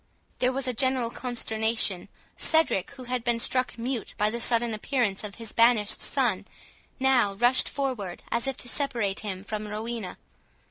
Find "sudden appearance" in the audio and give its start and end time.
4.39-5.23